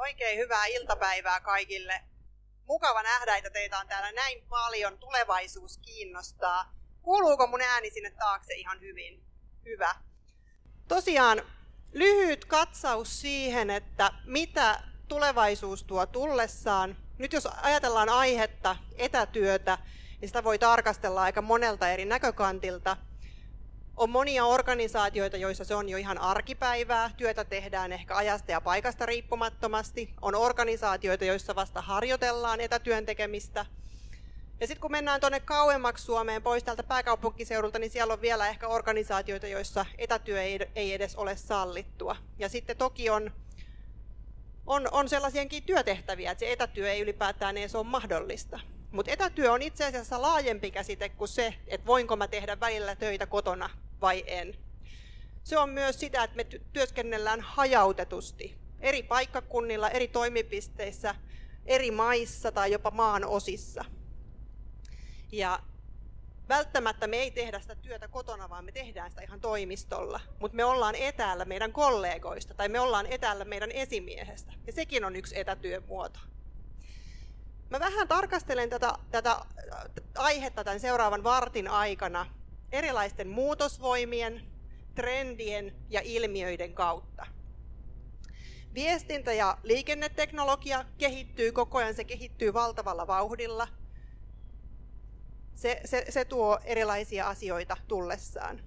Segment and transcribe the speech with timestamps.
[0.00, 2.00] Oikein hyvää iltapäivää kaikille.
[2.66, 4.98] Mukava nähdä, että teitä on täällä näin paljon.
[4.98, 6.72] Tulevaisuus kiinnostaa.
[7.02, 9.24] Kuuluuko mun ääni sinne taakse ihan hyvin?
[9.64, 9.94] Hyvä.
[10.88, 11.42] Tosiaan
[11.92, 16.96] lyhyt katsaus siihen, että mitä tulevaisuus tuo tullessaan.
[17.18, 19.78] Nyt jos ajatellaan aihetta, etätyötä,
[20.20, 22.96] niin sitä voi tarkastella aika monelta eri näkökantilta–
[24.00, 27.10] on monia organisaatioita, joissa se on jo ihan arkipäivää.
[27.16, 30.14] Työtä tehdään ehkä ajasta ja paikasta riippumattomasti.
[30.22, 33.66] On organisaatioita, joissa vasta harjoitellaan etätyön tekemistä.
[34.60, 38.68] Ja sitten kun mennään tuonne kauemmaksi Suomeen pois täältä pääkaupunkiseudulta, niin siellä on vielä ehkä
[38.68, 42.16] organisaatioita, joissa etätyö ei, ei edes ole sallittua.
[42.38, 43.32] Ja sitten toki on,
[44.66, 48.60] on, on sellaisiakin työtehtäviä, että se etätyö ei ylipäätään edes ole mahdollista.
[48.90, 53.26] Mutta etätyö on itse asiassa laajempi käsite kuin se, että voinko mä tehdä välillä töitä
[53.26, 54.54] kotona vai en.
[55.44, 61.14] Se on myös sitä, että me työskennellään hajautetusti eri paikkakunnilla, eri toimipisteissä,
[61.66, 63.84] eri maissa tai jopa maan osissa.
[65.32, 65.58] Ja
[66.48, 70.20] välttämättä me ei tehdä sitä työtä kotona, vaan me tehdään sitä ihan toimistolla.
[70.38, 74.52] Mutta me ollaan etäällä meidän kollegoista tai me ollaan etäällä meidän esimiehestä.
[74.66, 76.20] Ja sekin on yksi etätyömuoto.
[77.70, 79.40] Mä vähän tarkastelen tätä, tätä
[80.14, 82.26] aihetta tämän seuraavan vartin aikana
[82.72, 84.42] erilaisten muutosvoimien,
[84.94, 87.26] trendien ja ilmiöiden kautta.
[88.74, 93.68] Viestintä- ja liikenneteknologia kehittyy koko ajan, se kehittyy valtavalla vauhdilla.
[95.54, 98.60] Se, se, se tuo erilaisia asioita tullessaan.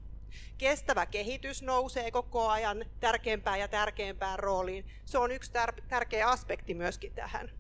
[0.57, 4.85] Kestävä kehitys nousee koko ajan tärkeämpään ja tärkeämpään rooliin.
[5.05, 7.51] Se on yksi tär- tärkeä aspekti myöskin tähän.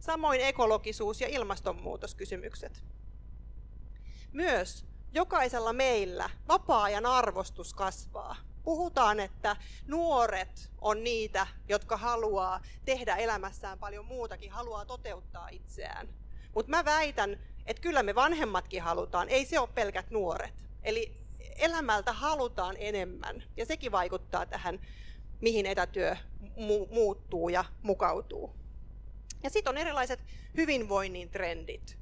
[0.00, 2.84] Samoin ekologisuus ja ilmastonmuutoskysymykset.
[4.32, 8.36] Myös jokaisella meillä vapaa-ajan arvostus kasvaa.
[8.62, 16.08] Puhutaan, että nuoret on niitä, jotka haluaa tehdä elämässään paljon muutakin, haluaa toteuttaa itseään.
[16.54, 20.54] Mutta mä väitän, että kyllä me vanhemmatkin halutaan, ei se ole pelkät nuoret.
[20.82, 21.16] Eli
[21.58, 24.80] elämältä halutaan enemmän ja sekin vaikuttaa tähän,
[25.40, 28.54] mihin etätyö mu- muuttuu ja mukautuu.
[29.42, 30.20] Ja sitten on erilaiset
[30.56, 31.98] hyvinvoinnin trendit.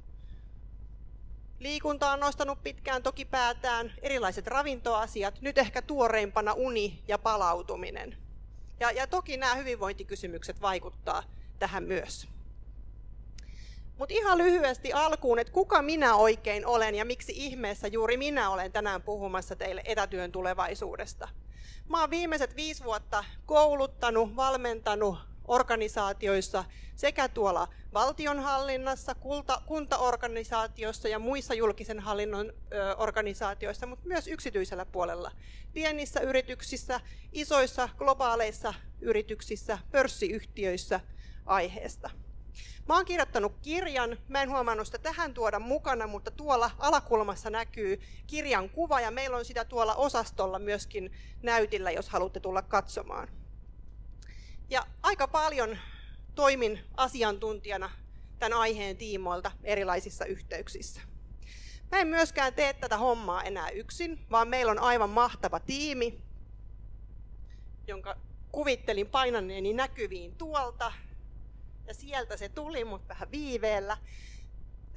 [1.59, 8.17] Liikunta on nostanut pitkään toki päätään, erilaiset ravintoasiat, nyt ehkä tuoreimpana uni ja palautuminen.
[8.79, 11.23] Ja, ja toki nämä hyvinvointikysymykset vaikuttaa
[11.59, 12.27] tähän myös.
[13.97, 18.71] Mutta ihan lyhyesti alkuun, että kuka minä oikein olen ja miksi ihmeessä juuri minä olen
[18.71, 21.27] tänään puhumassa teille etätyön tulevaisuudesta.
[21.89, 25.17] Mä oon viimeiset viisi vuotta kouluttanut, valmentanut
[25.47, 34.85] organisaatioissa sekä tuolla valtionhallinnassa, kulta, kuntaorganisaatioissa ja muissa julkisen hallinnon ö, organisaatioissa, mutta myös yksityisellä
[34.85, 35.31] puolella.
[35.73, 36.99] Pienissä yrityksissä,
[37.31, 40.99] isoissa globaaleissa yrityksissä, pörssiyhtiöissä
[41.45, 42.09] aiheesta.
[42.87, 48.01] Mä oon kirjoittanut kirjan, mä en huomannut sitä tähän tuoda mukana, mutta tuolla alakulmassa näkyy
[48.27, 51.11] kirjan kuva ja meillä on sitä tuolla osastolla myöskin
[51.43, 53.44] näytillä, jos haluatte tulla katsomaan.
[54.69, 55.77] Ja aika paljon
[56.35, 57.91] toimin asiantuntijana
[58.39, 61.01] tämän aiheen tiimoilta erilaisissa yhteyksissä.
[61.91, 66.21] Mä en myöskään tee tätä hommaa enää yksin, vaan meillä on aivan mahtava tiimi,
[67.87, 68.17] jonka
[68.51, 70.93] kuvittelin painaneeni näkyviin tuolta.
[71.87, 73.97] Ja sieltä se tuli, mutta vähän viiveellä.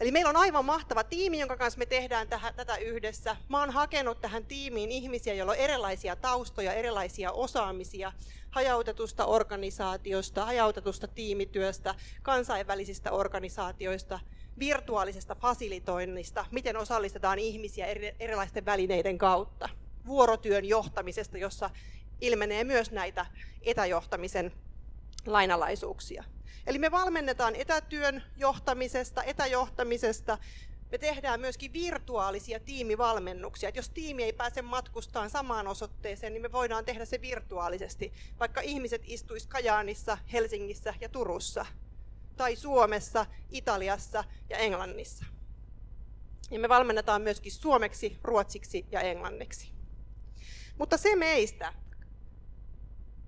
[0.01, 3.37] Eli meillä on aivan mahtava tiimi, jonka kanssa me tehdään tähän, tätä yhdessä.
[3.49, 8.13] Mä oon hakenut tähän tiimiin ihmisiä, joilla on erilaisia taustoja, erilaisia osaamisia,
[8.51, 14.21] hajautetusta organisaatiosta, hajautetusta tiimityöstä, kansainvälisistä organisaatioista,
[14.59, 17.87] virtuaalisesta fasilitoinnista, miten osallistetaan ihmisiä
[18.21, 19.69] erilaisten välineiden kautta,
[20.07, 21.71] vuorotyön johtamisesta, jossa
[22.21, 23.27] ilmenee myös näitä
[23.63, 24.53] etäjohtamisen
[25.27, 26.25] lainalaisuuksia.
[26.67, 30.39] Eli me valmennetaan etätyön johtamisesta, etäjohtamisesta.
[30.93, 33.69] Me tehdään myöskin virtuaalisia tiimivalmennuksia.
[33.69, 38.61] Että jos tiimi ei pääse matkustamaan samaan osoitteeseen, niin me voidaan tehdä se virtuaalisesti, vaikka
[38.61, 41.67] ihmiset istuis Kajaanissa, Helsingissä ja Turussa,
[42.37, 45.25] tai Suomessa, Italiassa ja Englannissa.
[46.51, 49.73] Ja me valmennetaan myöskin suomeksi, ruotsiksi ja englanniksi.
[50.79, 51.73] Mutta se meistä.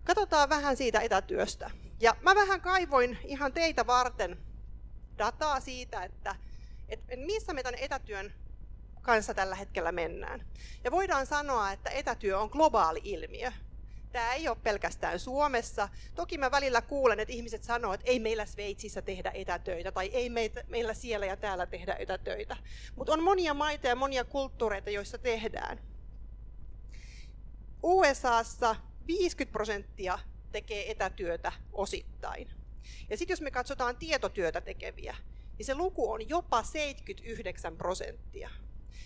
[0.05, 1.70] Katsotaan vähän siitä etätyöstä.
[2.00, 4.38] Ja mä vähän kaivoin ihan teitä varten
[5.19, 6.37] dataa siitä, että,
[6.88, 8.35] että missä me tämän etätyön
[9.02, 10.47] kanssa tällä hetkellä mennään.
[10.85, 13.52] Ja voidaan sanoa, että etätyö on globaali ilmiö.
[14.12, 15.88] Tämä ei ole pelkästään Suomessa.
[16.14, 20.31] Toki mä välillä kuulen, että ihmiset sanoo, että ei meillä Sveitsissä tehdä etätöitä tai ei
[20.69, 22.56] meillä siellä ja täällä tehdä etätöitä.
[22.97, 25.81] Mutta on monia maita ja monia kulttuureita, joissa tehdään.
[27.82, 28.76] USAssa
[29.18, 30.18] 50 prosenttia
[30.52, 32.50] tekee etätyötä osittain.
[33.10, 35.16] Ja sitten jos me katsotaan tietotyötä tekeviä,
[35.58, 38.50] niin se luku on jopa 79 prosenttia.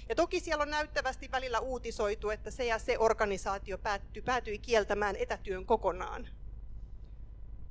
[0.08, 5.16] Ja toki siellä on näyttävästi välillä uutisoitu, että se ja se organisaatio päättyi, päätyi kieltämään
[5.16, 6.28] etätyön kokonaan.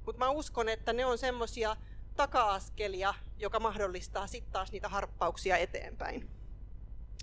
[0.05, 1.77] Mutta mä uskon, että ne on semmoisia
[2.15, 6.29] taka-askelia, joka mahdollistaa sitten taas niitä harppauksia eteenpäin.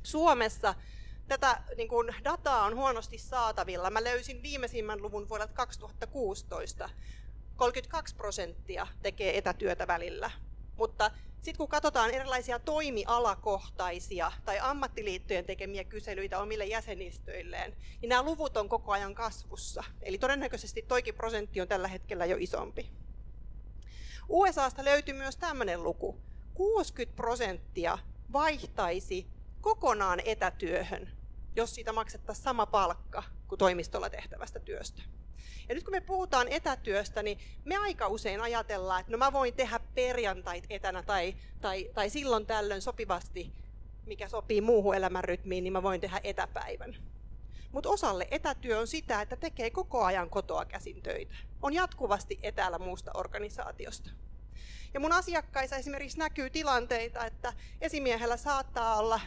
[0.02, 0.74] Suomessa
[1.30, 3.90] tätä niin kun dataa on huonosti saatavilla.
[3.90, 6.90] Mä löysin viimeisimmän luvun vuodelta 2016.
[7.56, 10.30] 32 prosenttia tekee etätyötä välillä.
[10.76, 18.56] Mutta sitten kun katsotaan erilaisia toimialakohtaisia tai ammattiliittojen tekemiä kyselyitä omille jäsenistöilleen, niin nämä luvut
[18.56, 19.84] on koko ajan kasvussa.
[20.02, 22.90] Eli todennäköisesti toikin prosentti on tällä hetkellä jo isompi.
[24.28, 26.20] USAsta löytyy myös tämmöinen luku.
[26.54, 27.98] 60 prosenttia
[28.32, 29.26] vaihtaisi
[29.60, 31.19] kokonaan etätyöhön,
[31.56, 35.02] jos siitä maksettaisiin sama palkka kuin toimistolla tehtävästä työstä.
[35.69, 39.55] Ja nyt kun me puhutaan etätyöstä, niin me aika usein ajatellaan, että no mä voin
[39.55, 43.52] tehdä perjantait etänä tai, tai, tai silloin tällöin sopivasti,
[44.06, 46.97] mikä sopii muuhun elämänrytmiin, niin mä voin tehdä etäpäivän.
[47.73, 51.35] Mutta osalle etätyö on sitä, että tekee koko ajan kotoa käsin töitä.
[51.62, 54.11] On jatkuvasti etäällä muusta organisaatiosta.
[54.94, 59.20] Ja mun asiakkaissa esimerkiksi näkyy tilanteita, että esimiehellä saattaa olla,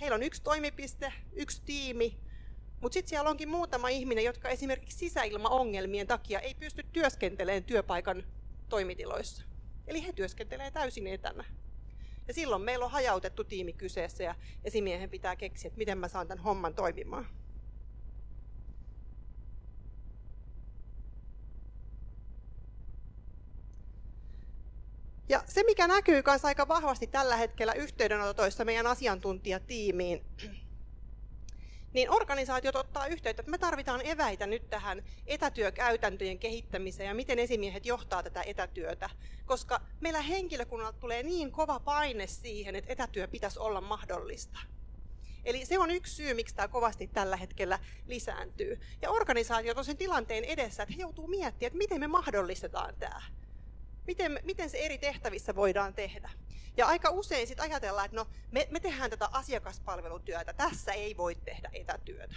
[0.00, 2.16] heillä on yksi toimipiste, yksi tiimi,
[2.80, 8.24] mutta sitten siellä onkin muutama ihminen, jotka esimerkiksi sisäilmaongelmien takia ei pysty työskentelemään työpaikan
[8.68, 9.44] toimitiloissa.
[9.86, 11.44] Eli he työskentelee täysin etänä.
[12.28, 16.28] Ja silloin meillä on hajautettu tiimi kyseessä ja esimiehen pitää keksiä, että miten mä saan
[16.28, 17.26] tämän homman toimimaan.
[25.28, 30.24] Ja se, mikä näkyy myös aika vahvasti tällä hetkellä yhteydenotoissa meidän asiantuntijatiimiin,
[31.92, 37.86] niin organisaatiot ottaa yhteyttä, että me tarvitaan eväitä nyt tähän etätyökäytäntöjen kehittämiseen ja miten esimiehet
[37.86, 39.10] johtaa tätä etätyötä,
[39.46, 44.58] koska meillä henkilökunnalta tulee niin kova paine siihen, että etätyö pitäisi olla mahdollista.
[45.44, 48.80] Eli se on yksi syy, miksi tämä kovasti tällä hetkellä lisääntyy.
[49.02, 53.22] Ja organisaatiot on sen tilanteen edessä, että he joutuu miettimään, että miten me mahdollistetaan tämä.
[54.06, 56.30] Miten, miten se eri tehtävissä voidaan tehdä.
[56.76, 61.34] Ja aika usein sitten ajatellaan, että no, me, me tehdään tätä asiakaspalvelutyötä, tässä ei voi
[61.34, 62.34] tehdä etätyötä.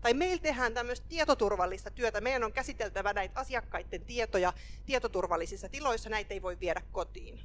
[0.00, 4.52] Tai meillä tehdään tämmöistä tietoturvallista työtä, meidän on käsiteltävä näitä asiakkaiden tietoja
[4.86, 7.40] tietoturvallisissa tiloissa, näitä ei voi viedä kotiin.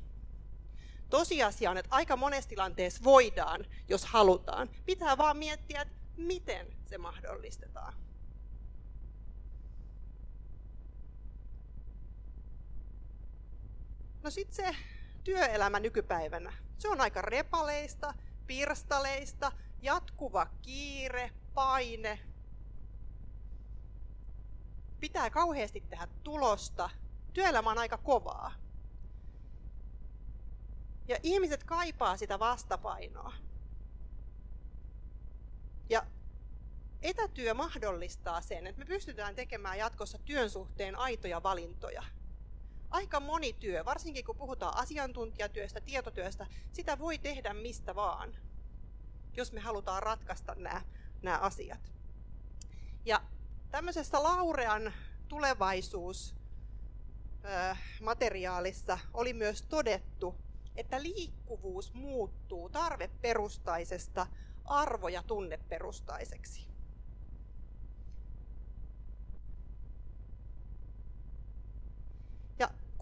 [1.10, 4.70] Tosiasia on, että aika monessa tilanteessa voidaan, jos halutaan.
[4.86, 7.94] Pitää vaan miettiä, että miten se mahdollistetaan.
[14.24, 14.76] No sitten se
[15.24, 16.54] työelämä nykypäivänä.
[16.78, 18.14] Se on aika repaleista,
[18.48, 19.52] pirstaleista,
[19.82, 22.20] jatkuva kiire, paine.
[25.00, 26.90] Pitää kauheasti tehdä tulosta.
[27.34, 28.54] Työelämä on aika kovaa.
[31.08, 33.34] Ja ihmiset kaipaa sitä vastapainoa.
[35.90, 36.06] Ja
[37.02, 42.04] etätyö mahdollistaa sen, että me pystytään tekemään jatkossa työn suhteen aitoja valintoja
[42.92, 48.36] aika moni työ, varsinkin kun puhutaan asiantuntijatyöstä, tietotyöstä, sitä voi tehdä mistä vaan,
[49.34, 50.82] jos me halutaan ratkaista nämä,
[51.22, 51.92] nämä asiat.
[53.06, 53.22] Ja
[53.72, 54.94] tämmöisessä Laurean
[55.28, 56.36] tulevaisuus
[58.02, 60.36] materiaalissa oli myös todettu,
[60.76, 64.28] että liikkuvuus muuttuu tarveperustaisesta
[64.66, 66.71] arvo- ja tunneperustaiseksi.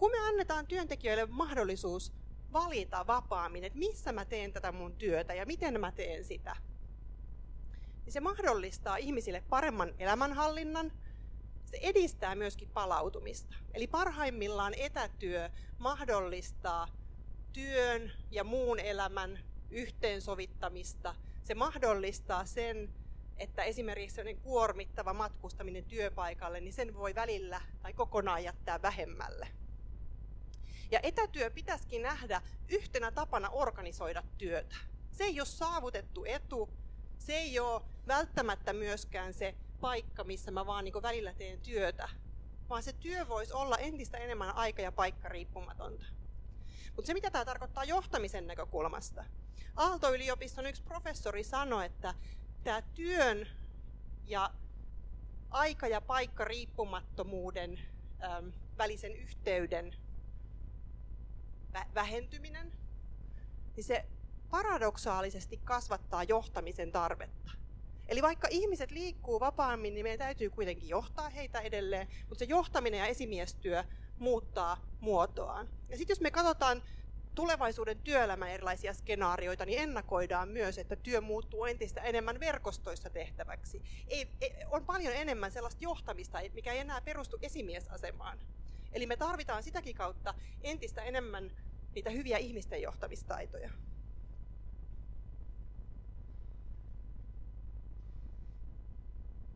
[0.00, 2.12] Kun me annetaan työntekijöille mahdollisuus
[2.52, 6.56] valita vapaammin, että missä mä teen tätä mun työtä ja miten mä teen sitä,
[8.04, 10.92] niin se mahdollistaa ihmisille paremman elämänhallinnan,
[11.64, 13.54] se edistää myöskin palautumista.
[13.74, 16.88] Eli parhaimmillaan etätyö mahdollistaa
[17.52, 19.38] työn ja muun elämän
[19.70, 21.14] yhteensovittamista.
[21.42, 22.94] Se mahdollistaa sen,
[23.36, 29.59] että esimerkiksi kuormittava matkustaminen työpaikalle, niin sen voi välillä tai kokonaan jättää vähemmälle.
[30.90, 34.76] Ja etätyö pitäisikin nähdä yhtenä tapana organisoida työtä.
[35.10, 36.70] Se ei ole saavutettu etu,
[37.18, 42.08] se ei ole välttämättä myöskään se paikka, missä mä vaan niin välillä teen työtä,
[42.68, 46.04] vaan se työ voisi olla entistä enemmän aika- ja paikka riippumatonta.
[46.96, 49.24] Mutta se, mitä tämä tarkoittaa johtamisen näkökulmasta.
[49.76, 52.14] Aalto-yliopiston yksi professori sanoi, että
[52.64, 53.46] tämä työn
[54.26, 54.50] ja
[55.50, 57.80] aika- ja paikka riippumattomuuden
[58.78, 59.96] välisen yhteyden
[61.94, 62.72] vähentyminen,
[63.76, 64.04] niin se
[64.50, 67.50] paradoksaalisesti kasvattaa johtamisen tarvetta.
[68.08, 72.98] Eli vaikka ihmiset liikkuu vapaammin, niin meidän täytyy kuitenkin johtaa heitä edelleen, mutta se johtaminen
[72.98, 73.84] ja esimiestyö
[74.18, 75.68] muuttaa muotoaan.
[75.88, 76.82] Ja sitten jos me katsotaan
[77.34, 83.82] tulevaisuuden työelämän erilaisia skenaarioita, niin ennakoidaan myös, että työ muuttuu entistä enemmän verkostoissa tehtäväksi.
[84.08, 88.38] Ei, ei, on paljon enemmän sellaista johtamista, mikä ei enää perustu esimiesasemaan.
[88.92, 91.50] Eli me tarvitaan sitäkin kautta entistä enemmän
[91.94, 93.70] niitä hyviä ihmisten johtamistaitoja.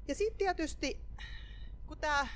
[0.09, 1.01] Ja sitten tietysti,
[1.87, 2.27] kun tämä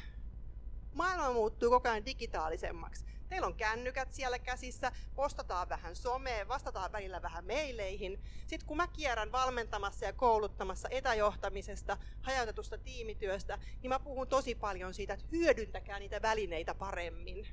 [0.95, 7.23] maailma muuttuu koko ajan digitaalisemmaksi, Teillä on kännykät siellä käsissä, postataan vähän someen, vastataan välillä
[7.23, 8.21] vähän meileihin.
[8.47, 14.95] Sitten kun mä kierrän valmentamassa ja kouluttamassa etäjohtamisesta, hajautetusta tiimityöstä, niin mä puhun tosi paljon
[14.95, 17.47] siitä, että hyödyntäkää niitä välineitä paremmin.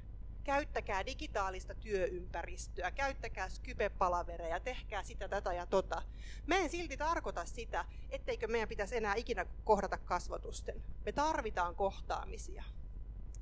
[0.44, 6.02] Käyttäkää digitaalista työympäristöä, käyttäkää Skype-palavereja, tehkää sitä, tätä ja tota.
[6.48, 10.84] Mä en silti tarkoita sitä, etteikö meidän pitäisi enää ikinä kohdata kasvotusten.
[11.06, 12.64] Me tarvitaan kohtaamisia.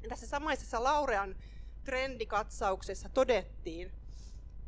[0.02, 1.36] Ja tässä samaisessa Laurean
[1.84, 3.92] trendikatsauksessa todettiin,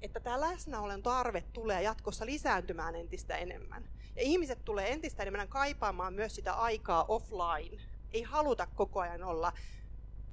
[0.02, 3.90] että tämä läsnäolen tarve tulee jatkossa lisääntymään entistä enemmän.
[4.16, 7.84] Ja ihmiset tulee entistä enemmän kaipaamaan myös sitä aikaa offline.
[8.14, 9.54] Ei haluta koko ajan olla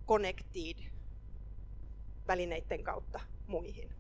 [0.07, 0.77] connected
[2.29, 3.95] välineiden kautta muihin.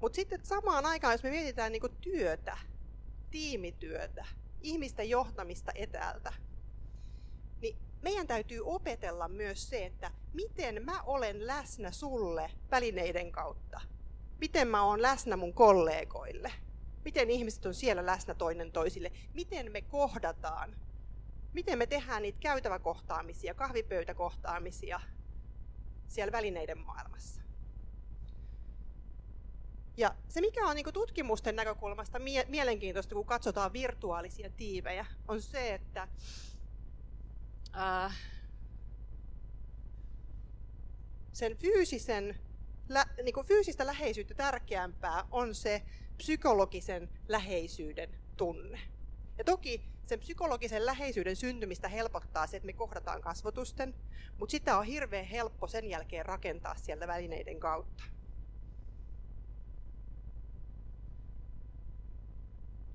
[0.00, 2.58] Mutta sitten samaan aikaan, jos me mietitään niin työtä,
[3.30, 4.26] tiimityötä,
[4.60, 6.32] ihmisten johtamista etäältä,
[8.02, 13.80] meidän täytyy opetella myös se, että miten mä olen läsnä sulle välineiden kautta.
[14.40, 16.52] Miten mä oon läsnä mun kollegoille.
[17.04, 19.12] Miten ihmiset on siellä läsnä toinen toisille.
[19.34, 20.76] Miten me kohdataan.
[21.52, 25.00] Miten me tehdään niitä käytäväkohtaamisia, kahvipöytäkohtaamisia
[26.08, 27.40] siellä välineiden maailmassa.
[29.96, 35.74] Ja se, mikä on niin tutkimusten näkökulmasta mie- mielenkiintoista, kun katsotaan virtuaalisia tiivejä, on se,
[35.74, 36.08] että
[37.76, 38.16] äh,
[41.32, 42.38] sen fyysisen,
[42.88, 45.82] lä, niin kuin fyysistä läheisyyttä tärkeämpää on se
[46.16, 48.80] psykologisen läheisyyden tunne.
[49.38, 53.94] Ja toki sen psykologisen läheisyyden syntymistä helpottaa se, että me kohdataan kasvotusten,
[54.38, 58.04] mutta sitä on hirveän helppo sen jälkeen rakentaa sieltä välineiden kautta.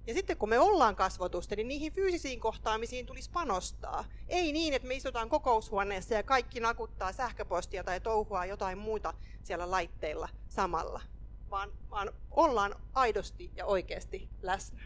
[0.07, 4.05] Ja sitten kun me ollaan kasvotusta, niin niihin fyysisiin kohtaamisiin tulisi panostaa.
[4.27, 9.71] Ei niin, että me istutaan kokoushuoneessa ja kaikki nakuttaa sähköpostia tai touhua jotain muuta siellä
[9.71, 11.01] laitteilla samalla,
[11.49, 14.81] vaan, vaan ollaan aidosti ja oikeasti läsnä.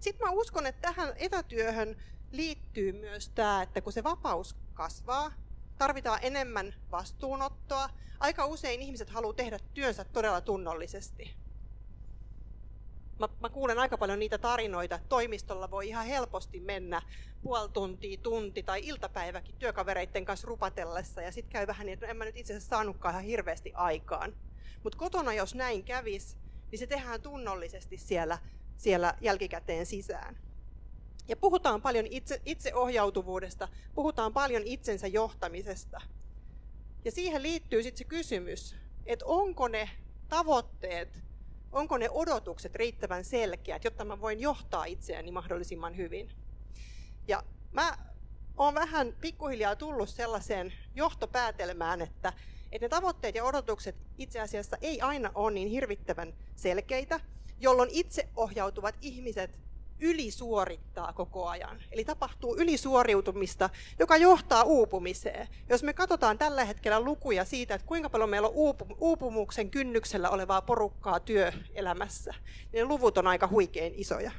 [0.00, 2.02] Sitten mä uskon, että tähän etätyöhön
[2.32, 5.32] liittyy myös tämä, että kun se vapaus kasvaa,
[5.78, 7.90] tarvitaan enemmän vastuunottoa.
[8.20, 11.41] Aika usein ihmiset haluaa tehdä työnsä todella tunnollisesti
[13.18, 17.02] mä, mä kuulen aika paljon niitä tarinoita, että toimistolla voi ihan helposti mennä
[17.42, 22.16] puoli tuntia, tunti tai iltapäiväkin työkavereiden kanssa rupatellessa ja sitten käy vähän niin, että en
[22.16, 24.36] mä nyt itse asiassa saanutkaan ihan hirveästi aikaan.
[24.82, 26.36] Mutta kotona jos näin kävis,
[26.70, 28.38] niin se tehdään tunnollisesti siellä,
[28.76, 30.38] siellä jälkikäteen sisään.
[31.28, 36.00] Ja puhutaan paljon itse, itseohjautuvuudesta, puhutaan paljon itsensä johtamisesta.
[37.04, 38.76] Ja siihen liittyy sitten se kysymys,
[39.06, 39.90] että onko ne
[40.28, 41.22] tavoitteet,
[41.72, 46.30] onko ne odotukset riittävän selkeät, jotta mä voin johtaa itseäni mahdollisimman hyvin.
[47.28, 47.98] Ja mä
[48.56, 52.32] oon vähän pikkuhiljaa tullut sellaiseen johtopäätelmään, että,
[52.72, 57.20] että ne tavoitteet ja odotukset itse asiassa ei aina ole niin hirvittävän selkeitä,
[57.60, 59.58] jolloin itseohjautuvat ihmiset
[60.02, 61.82] ylisuorittaa koko ajan.
[61.92, 65.48] Eli tapahtuu ylisuoriutumista, joka johtaa uupumiseen.
[65.68, 68.54] Jos me katsotaan tällä hetkellä lukuja siitä, että kuinka paljon meillä on
[68.98, 72.34] uupumuksen kynnyksellä olevaa porukkaa työelämässä,
[72.72, 74.30] niin ne luvut on aika huikein isoja.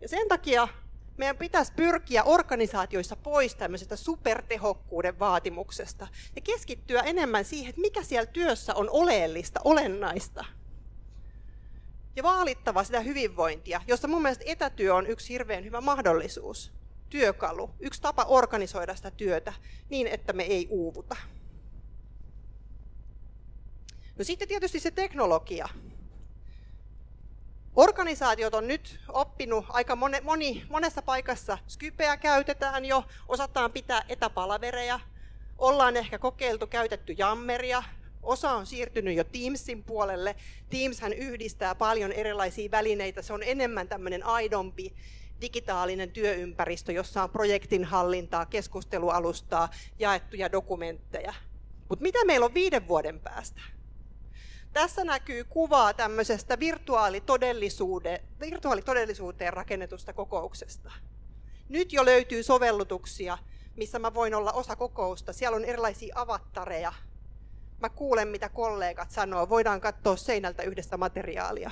[0.00, 0.68] Ja sen takia
[1.16, 8.26] meidän pitäisi pyrkiä organisaatioissa pois tämmöisestä supertehokkuuden vaatimuksesta ja keskittyä enemmän siihen, että mikä siellä
[8.26, 10.44] työssä on oleellista, olennaista–
[12.16, 16.72] ja vaalittava sitä hyvinvointia, josta mun mielestä etätyö on yksi hirveän hyvä mahdollisuus,
[17.10, 19.52] työkalu, yksi tapa organisoida sitä työtä
[19.88, 21.16] niin, että me ei uuvuta.
[24.18, 25.68] No sitten tietysti se teknologia.
[27.76, 35.00] Organisaatiot on nyt oppinut aika moni, moni, monessa paikassa Skypeä käytetään jo, osataan pitää etäpalavereja,
[35.58, 37.82] ollaan ehkä kokeiltu käytetty jammeria,
[38.22, 40.36] Osa on siirtynyt jo Teamsin puolelle.
[40.70, 43.22] Teamshän yhdistää paljon erilaisia välineitä.
[43.22, 44.94] Se on enemmän tämmöinen aidompi
[45.40, 51.34] digitaalinen työympäristö, jossa on projektin hallintaa, keskustelualustaa, jaettuja dokumentteja.
[51.88, 53.60] Mutta mitä meillä on viiden vuoden päästä?
[54.72, 60.92] Tässä näkyy kuvaa tämmöisestä virtuaalitodellisuuteen rakennetusta kokouksesta.
[61.68, 63.38] Nyt jo löytyy sovellutuksia,
[63.76, 65.32] missä mä voin olla osa kokousta.
[65.32, 66.92] Siellä on erilaisia avattareja.
[67.82, 69.48] Mä kuulen, mitä kollegat sanoo.
[69.48, 71.70] Voidaan katsoa seinältä yhdessä materiaalia.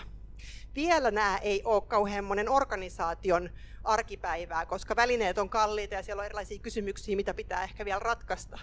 [0.75, 3.51] Vielä nämä ei ole kauhean monen organisaation
[3.85, 8.59] arkipäivää, koska välineet on kalliita ja siellä on erilaisia kysymyksiä, mitä pitää ehkä vielä ratkaista.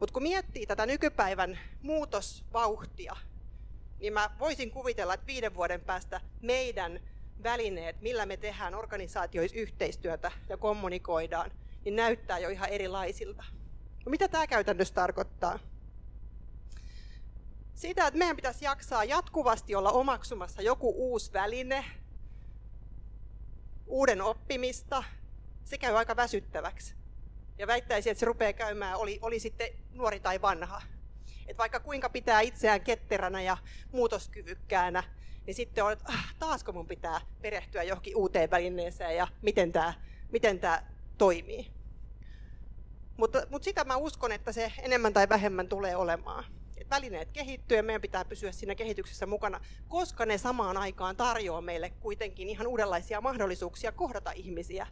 [0.00, 3.16] Mutta kun miettii tätä nykypäivän muutosvauhtia,
[4.00, 7.00] niin mä voisin kuvitella, että viiden vuoden päästä meidän
[7.42, 11.50] välineet, millä me tehdään organisaatioissa yhteistyötä ja kommunikoidaan,
[11.84, 13.44] niin näyttää jo ihan erilaisilta.
[14.06, 15.58] No mitä tämä käytännössä tarkoittaa?
[17.74, 21.84] Sitä, että meidän pitäisi jaksaa jatkuvasti olla omaksumassa joku uusi väline,
[23.86, 25.04] uuden oppimista,
[25.64, 26.94] se käy aika väsyttäväksi.
[27.58, 30.82] Ja väittäisin, että se rupeaa käymään, oli, oli sitten nuori tai vanha.
[31.46, 33.56] Et vaikka kuinka pitää itseään ketteränä ja
[33.92, 35.02] muutoskyvykkäänä,
[35.46, 39.94] niin sitten on, että ah, taasko mun pitää perehtyä johonkin uuteen välineeseen ja miten tämä
[40.32, 41.70] miten tää toimii.
[43.16, 46.44] Mutta, mutta sitä mä uskon, että se enemmän tai vähemmän tulee olemaan.
[46.92, 51.60] Et välineet kehittyy ja meidän pitää pysyä siinä kehityksessä mukana, koska ne samaan aikaan tarjoaa
[51.60, 54.86] meille kuitenkin ihan uudenlaisia mahdollisuuksia kohdata ihmisiä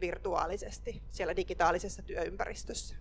[0.00, 2.96] virtuaalisesti siellä digitaalisessa työympäristössä.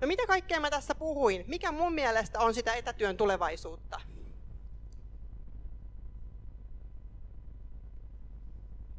[0.00, 1.44] No mitä kaikkea mä tässä puhuin?
[1.46, 4.00] Mikä mun mielestä on sitä etätyön tulevaisuutta?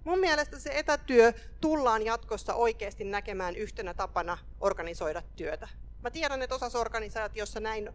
[0.08, 5.68] Mun mielestä se etätyö tullaan jatkossa oikeasti näkemään yhtenä tapana organisoida työtä.
[6.02, 7.90] Mä tiedän, että osassa organisaatiossa näin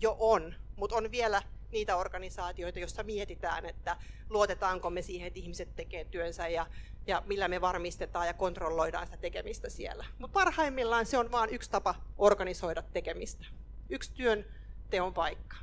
[0.00, 3.96] jo on, mutta on vielä niitä organisaatioita, joissa mietitään, että
[4.30, 6.66] luotetaanko me siihen, että ihmiset tekee työnsä ja,
[7.06, 10.04] ja millä me varmistetaan ja kontrolloidaan sitä tekemistä siellä.
[10.18, 13.46] Mutta parhaimmillaan se on vain yksi tapa organisoida tekemistä.
[13.90, 14.44] Yksi työn
[14.90, 15.56] teon paikka.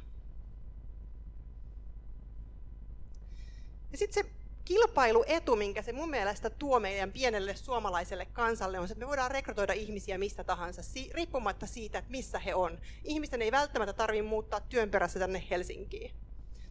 [3.92, 8.92] Ja sitten se kilpailuetu, minkä se mun mielestä tuo meidän pienelle suomalaiselle kansalle, on se,
[8.92, 10.82] että me voidaan rekrytoida ihmisiä mistä tahansa,
[11.14, 12.80] riippumatta siitä, että missä he on.
[13.04, 16.12] Ihmisten ei välttämättä tarvitse muuttaa työn perässä tänne Helsinkiin.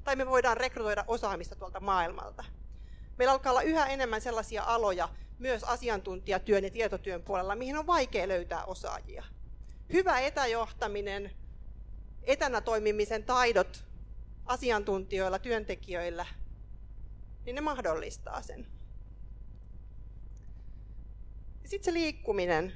[0.05, 2.45] Tai me voidaan rekrytoida osaamista tuolta maailmalta.
[3.19, 8.29] Meillä alkaa olla yhä enemmän sellaisia aloja, myös asiantuntijatyön ja tietotyön puolella, mihin on vaikea
[8.29, 9.25] löytää osaajia.
[9.93, 11.31] Hyvä etäjohtaminen,
[12.23, 13.85] etänä toimimisen taidot
[14.47, 16.27] asiantuntijoilla, työntekijöillä
[17.45, 18.67] niin ne mahdollistaa sen.
[21.65, 22.73] Sitten se liikkuminen,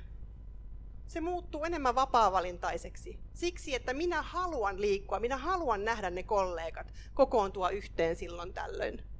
[1.06, 3.18] se muuttuu enemmän vapaavalintaiseksi.
[3.34, 9.15] Siksi, että minä haluan liikkua, minä haluan nähdä ne kollegat kokoontua yhteen silloin tällöin.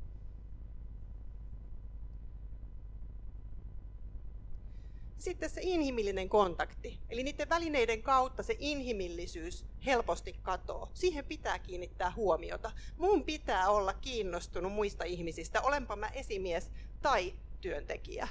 [5.26, 7.00] Sitten se inhimillinen kontakti.
[7.08, 10.90] Eli niiden välineiden kautta se inhimillisyys helposti katoo.
[10.94, 12.72] Siihen pitää kiinnittää huomiota.
[12.96, 16.70] Mun pitää olla kiinnostunut muista ihmisistä, olenpa mä esimies
[17.02, 18.28] tai työntekijä.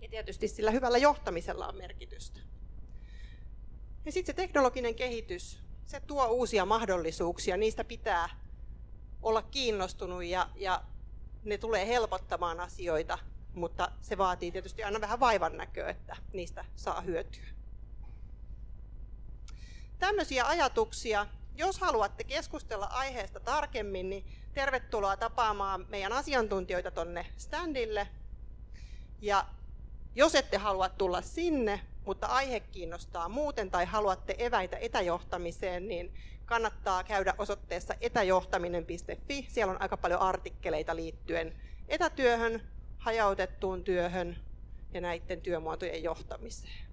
[0.00, 2.40] Ja tietysti sillä hyvällä johtamisella on merkitystä.
[4.04, 8.40] Ja sitten se teknologinen kehitys, se tuo uusia mahdollisuuksia, niistä pitää
[9.22, 10.84] olla kiinnostunut ja, ja
[11.44, 13.18] ne tulee helpottamaan asioita,
[13.54, 17.44] mutta se vaatii tietysti aina vähän vaivan näköä, että niistä saa hyötyä.
[19.98, 21.26] Tämmöisiä ajatuksia.
[21.56, 28.08] Jos haluatte keskustella aiheesta tarkemmin, niin tervetuloa tapaamaan meidän asiantuntijoita tonne standille.
[29.20, 29.46] Ja
[30.14, 36.14] jos ette halua tulla sinne, mutta aihe kiinnostaa muuten tai haluatte eväitä etäjohtamiseen, niin
[36.44, 39.46] kannattaa käydä osoitteessa etäjohtaminen.fi.
[39.48, 42.62] Siellä on aika paljon artikkeleita liittyen etätyöhön,
[43.04, 44.36] hajautettuun työhön
[44.94, 46.86] ja näiden työmuotojen johtamiseen.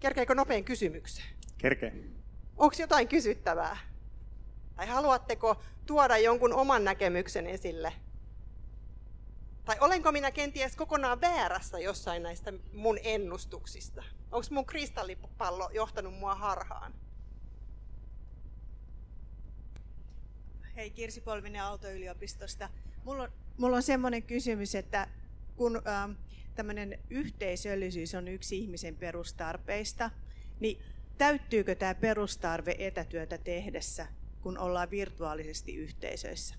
[0.00, 1.28] Kerkeekö nopein kysymykseen?
[1.58, 1.94] Kerkee.
[2.56, 3.76] Onko jotain kysyttävää?
[4.76, 7.92] Tai haluatteko tuoda jonkun oman näkemyksen esille?
[9.64, 14.02] Tai olenko minä kenties kokonaan väärässä jossain näistä mun ennustuksista?
[14.32, 16.94] Onko mun kristallipallo johtanut mua harhaan?
[20.76, 22.68] Hei, Kirsi Polvinen Aalto-yliopistosta.
[23.04, 25.08] Mulla on, mulla on semmoinen kysymys, että
[25.56, 26.16] kun äh,
[26.54, 30.10] tämmöinen yhteisöllisyys on yksi ihmisen perustarpeista,
[30.60, 30.78] niin
[31.18, 34.06] täyttyykö tämä perustarve etätyötä tehdessä,
[34.40, 36.54] kun ollaan virtuaalisesti yhteisöissä?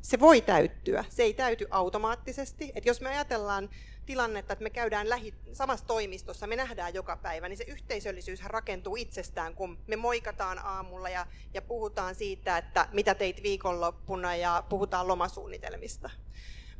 [0.00, 2.72] Se voi täyttyä, se ei täyty automaattisesti.
[2.74, 3.70] Et jos me ajatellaan
[4.06, 8.96] tilannetta, että me käydään lähi, samassa toimistossa, me nähdään joka päivä, niin se yhteisöllisyys rakentuu
[8.96, 15.08] itsestään, kun me moikataan aamulla ja, ja puhutaan siitä, että mitä teit viikonloppuna ja puhutaan
[15.08, 16.10] lomasuunnitelmista.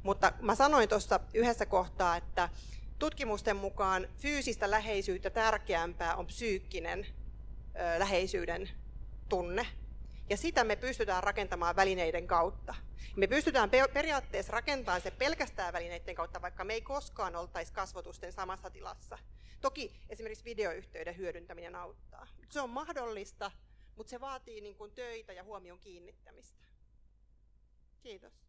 [0.03, 2.49] Mutta mä sanoin tuossa yhdessä kohtaa, että
[2.99, 8.71] tutkimusten mukaan fyysistä läheisyyttä tärkeämpää on psyykkinen ö, läheisyyden
[9.29, 9.67] tunne.
[10.31, 12.75] Ja sitä me pystytään rakentamaan välineiden kautta.
[13.17, 18.71] Me pystytään periaatteessa rakentamaan se pelkästään välineiden kautta, vaikka me ei koskaan oltaisi kasvotusten samassa
[18.71, 19.19] tilassa.
[19.61, 22.27] Toki esimerkiksi videoyhteyden hyödyntäminen auttaa.
[22.49, 23.51] Se on mahdollista,
[23.97, 26.65] mutta se vaatii niin kuin töitä ja huomion kiinnittämistä.
[28.03, 28.46] Kiitos.